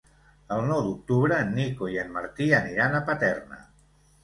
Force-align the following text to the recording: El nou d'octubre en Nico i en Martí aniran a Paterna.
El 0.53 0.63
nou 0.69 0.79
d'octubre 0.85 1.37
en 1.43 1.53
Nico 1.59 1.91
i 1.97 2.01
en 2.05 2.11
Martí 2.17 2.49
aniran 2.63 2.99
a 2.99 3.05
Paterna. 3.13 3.63